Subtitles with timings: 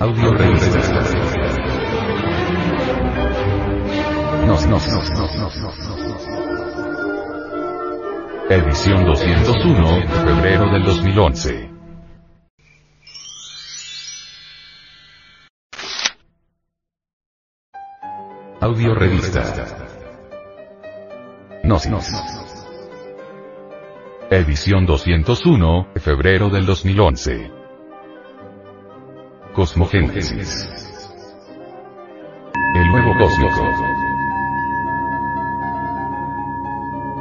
[0.00, 0.78] Audio revista.
[4.46, 5.78] Nos, nos, nos, nos, nos.
[8.48, 11.70] Edición 201, febrero del 2011.
[18.60, 19.42] Audio revista.
[21.64, 22.08] Nos, nos.
[24.30, 27.57] Edición 201, febrero del 2011.
[29.58, 30.68] Cosmogénesis.
[32.76, 33.60] El nuevo cósmico.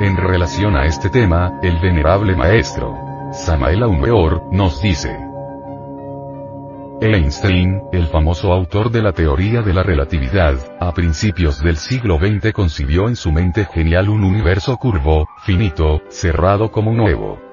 [0.00, 2.96] En relación a este tema, el venerable maestro,
[3.34, 5.14] Samael Aumeor, nos dice,
[7.02, 12.54] Einstein, el famoso autor de la teoría de la relatividad, a principios del siglo XX
[12.54, 17.51] concibió en su mente genial un universo curvo, finito, cerrado como un huevo.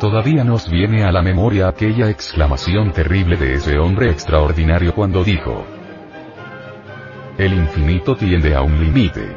[0.00, 5.64] Todavía nos viene a la memoria aquella exclamación terrible de ese hombre extraordinario cuando dijo,
[7.38, 9.34] El infinito tiende a un límite.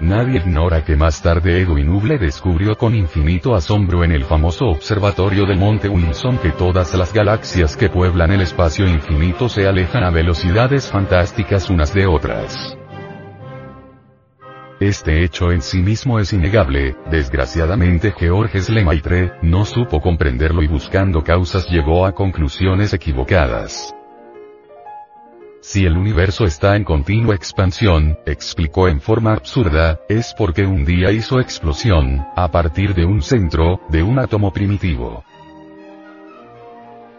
[0.00, 5.46] Nadie ignora que más tarde Edwin Hubble descubrió con infinito asombro en el famoso observatorio
[5.46, 10.10] de Monte Wilson que todas las galaxias que pueblan el espacio infinito se alejan a
[10.10, 12.76] velocidades fantásticas unas de otras.
[14.80, 21.22] Este hecho en sí mismo es innegable, desgraciadamente Georges Lemaitre, no supo comprenderlo y buscando
[21.22, 23.94] causas llegó a conclusiones equivocadas.
[25.60, 31.12] Si el universo está en continua expansión, explicó en forma absurda, es porque un día
[31.12, 35.24] hizo explosión, a partir de un centro, de un átomo primitivo.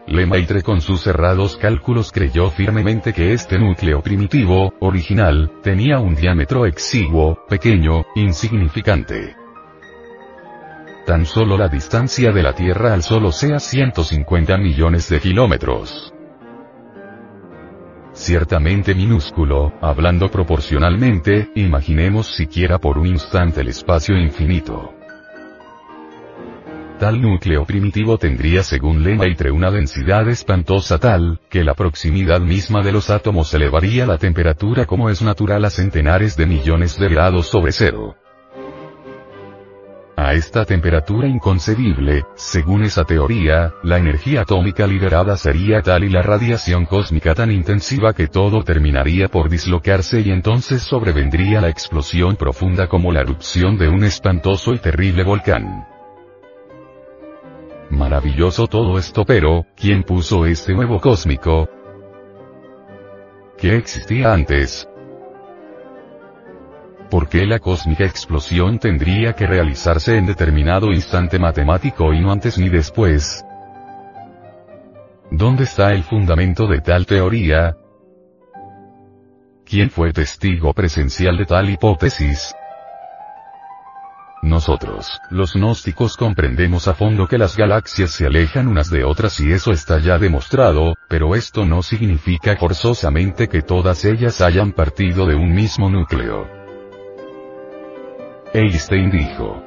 [0.07, 6.65] Lemaitre con sus cerrados cálculos creyó firmemente que este núcleo primitivo, original, tenía un diámetro
[6.65, 9.35] exiguo, pequeño, insignificante.
[11.05, 16.15] Tan solo la distancia de la Tierra al Sol sea 150 millones de kilómetros
[18.15, 24.94] ciertamente minúsculo, hablando proporcionalmente, imaginemos siquiera por un instante el espacio infinito.
[26.99, 32.93] Tal núcleo primitivo tendría según Lemaitre una densidad espantosa tal, que la proximidad misma de
[32.93, 37.73] los átomos elevaría la temperatura como es natural a centenares de millones de grados sobre
[37.73, 38.15] cero.
[40.15, 46.21] A esta temperatura inconcebible, según esa teoría, la energía atómica liberada sería tal y la
[46.21, 52.87] radiación cósmica tan intensiva que todo terminaría por dislocarse y entonces sobrevendría la explosión profunda
[52.87, 55.94] como la erupción de un espantoso y terrible volcán.
[57.89, 61.69] Maravilloso todo esto pero, ¿quién puso este nuevo cósmico?
[63.57, 64.89] ¿Qué existía antes?
[67.09, 72.57] ¿Por qué la cósmica explosión tendría que realizarse en determinado instante matemático y no antes
[72.57, 73.45] ni después?
[75.31, 77.77] ¿Dónde está el fundamento de tal teoría?
[79.63, 82.55] ¿Quién fue testigo presencial de tal hipótesis?
[84.45, 89.51] Nosotros, los gnósticos comprendemos a fondo que las galaxias se alejan unas de otras y
[89.51, 95.33] eso está ya demostrado, pero esto no significa forzosamente que todas ellas hayan partido de
[95.33, 96.47] un mismo núcleo.
[98.53, 99.63] Einstein dijo,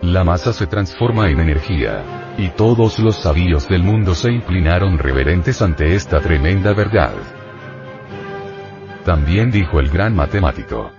[0.00, 2.02] la masa se transforma en energía.
[2.38, 7.12] Y todos los sabios del mundo se inclinaron reverentes ante esta tremenda verdad.
[9.04, 10.92] También dijo el gran matemático.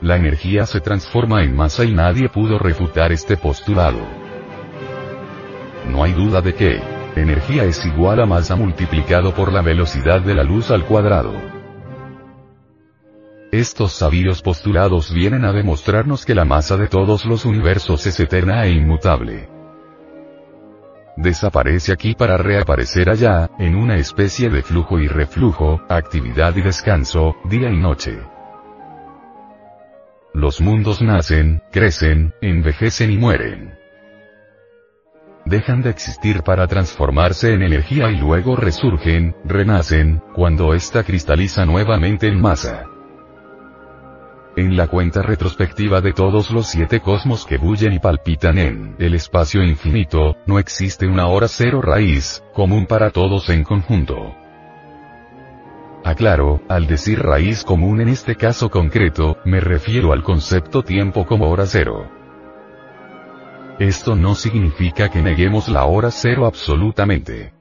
[0.00, 3.98] La energía se transforma en masa y nadie pudo refutar este postulado.
[5.88, 6.80] No hay duda de que,
[7.16, 11.32] energía es igual a masa multiplicado por la velocidad de la luz al cuadrado.
[13.50, 18.66] Estos sabios postulados vienen a demostrarnos que la masa de todos los universos es eterna
[18.66, 19.48] e inmutable.
[21.16, 27.34] Desaparece aquí para reaparecer allá, en una especie de flujo y reflujo, actividad y descanso,
[27.44, 28.20] día y noche.
[30.34, 33.78] Los mundos nacen, crecen, envejecen y mueren.
[35.46, 42.28] Dejan de existir para transformarse en energía y luego resurgen, renacen, cuando ésta cristaliza nuevamente
[42.28, 42.84] en masa.
[44.56, 49.14] En la cuenta retrospectiva de todos los siete cosmos que bullen y palpitan en el
[49.14, 54.34] espacio infinito, no existe una hora cero raíz, común para todos en conjunto.
[56.08, 61.50] Aclaro, al decir raíz común en este caso concreto, me refiero al concepto tiempo como
[61.50, 62.10] hora cero.
[63.78, 67.52] Esto no significa que neguemos la hora cero absolutamente.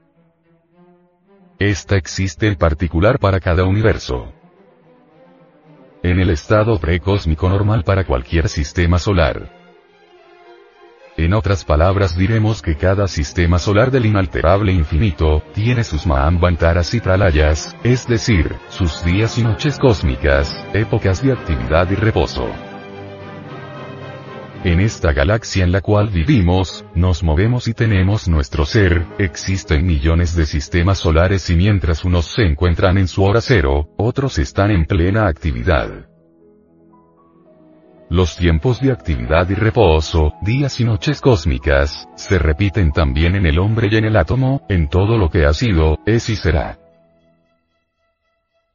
[1.59, 4.31] Esta existe en particular para cada universo.
[6.01, 9.56] En el estado precósmico normal para cualquier sistema solar.
[11.17, 16.99] En otras palabras diremos que cada sistema solar del inalterable infinito, tiene sus Mahambantaras y
[16.99, 22.47] Pralayas, es decir, sus días y noches cósmicas, épocas de actividad y reposo.
[24.63, 30.35] En esta galaxia en la cual vivimos, nos movemos y tenemos nuestro ser, existen millones
[30.35, 34.85] de sistemas solares y mientras unos se encuentran en su hora cero, otros están en
[34.85, 36.07] plena actividad.
[38.09, 43.59] Los tiempos de actividad y reposo, días y noches cósmicas, se repiten también en el
[43.59, 46.80] hombre y en el átomo, en todo lo que ha sido, es y será.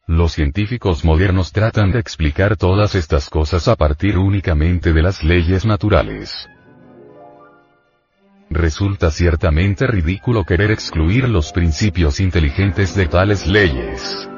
[0.06, 5.64] Los científicos modernos tratan de explicar todas estas cosas a partir únicamente de las leyes
[5.64, 6.46] naturales.
[8.50, 14.28] Resulta ciertamente ridículo querer excluir los principios inteligentes de tales leyes.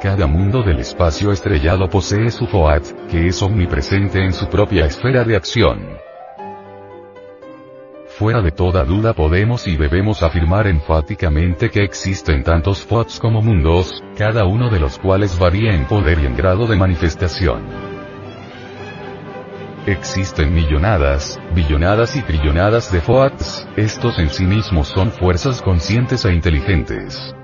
[0.00, 5.24] Cada mundo del espacio estrellado posee su FOAT, que es omnipresente en su propia esfera
[5.24, 5.98] de acción.
[8.06, 14.04] Fuera de toda duda podemos y debemos afirmar enfáticamente que existen tantos FOTS como mundos,
[14.16, 17.64] cada uno de los cuales varía en poder y en grado de manifestación.
[19.84, 26.32] Existen millonadas, billonadas y trillonadas de FOATs, estos en sí mismos son fuerzas conscientes e
[26.32, 27.34] inteligentes.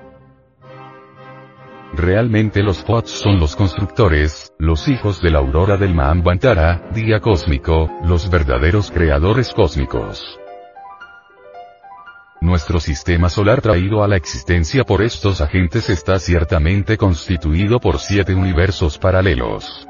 [1.96, 7.88] Realmente los FOATs son los constructores, los hijos de la aurora del Mahambantara, día cósmico,
[8.04, 10.40] los verdaderos creadores cósmicos.
[12.40, 18.34] Nuestro sistema solar traído a la existencia por estos agentes está ciertamente constituido por siete
[18.34, 19.86] universos paralelos.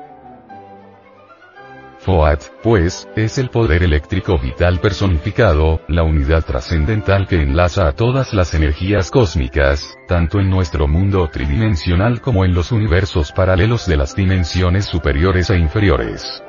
[2.04, 8.34] FOAT, pues, es el poder eléctrico vital personificado, la unidad trascendental que enlaza a todas
[8.34, 14.14] las energías cósmicas, tanto en nuestro mundo tridimensional como en los universos paralelos de las
[14.14, 16.42] dimensiones superiores e inferiores.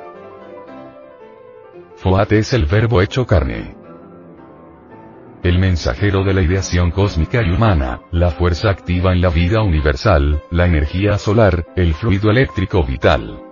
[1.96, 3.74] FOAT es el verbo hecho carne
[5.42, 10.42] el mensajero de la ideación cósmica y humana, la fuerza activa en la vida universal,
[10.50, 13.45] la energía solar, el fluido eléctrico vital.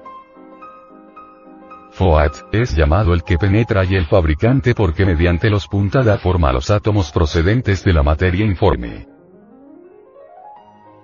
[1.94, 6.48] FOAT, es llamado el que penetra y el fabricante porque mediante los punta da forma
[6.48, 9.06] a los átomos procedentes de la materia informe.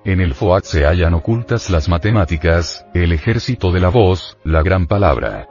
[0.04, 4.88] En el FOAT se hallan ocultas las matemáticas, el ejército de la voz, la gran
[4.88, 5.46] palabra.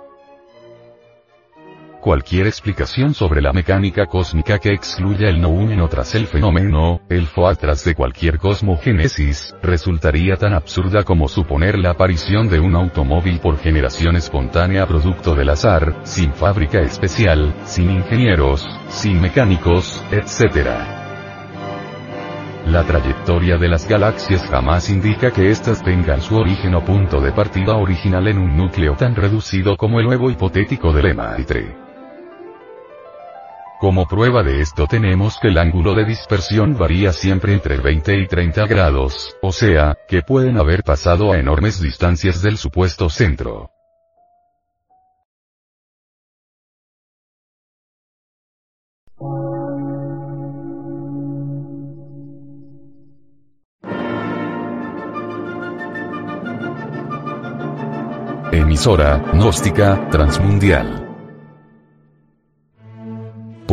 [2.02, 7.60] Cualquier explicación sobre la mecánica cósmica que excluya el noumeno tras el fenómeno, el FOAT
[7.60, 13.58] tras de cualquier cosmogénesis, resultaría tan absurda como suponer la aparición de un automóvil por
[13.58, 20.70] generación espontánea producto del azar, sin fábrica especial, sin ingenieros, sin mecánicos, etc.
[22.66, 27.34] La trayectoria de las galaxias jamás indica que éstas tengan su origen o punto de
[27.34, 31.89] partida original en un núcleo tan reducido como el nuevo hipotético del Emaitre.
[33.80, 38.28] Como prueba de esto tenemos que el ángulo de dispersión varía siempre entre 20 y
[38.28, 43.70] 30 grados, o sea, que pueden haber pasado a enormes distancias del supuesto centro.
[58.52, 61.09] Emisora, gnóstica, transmundial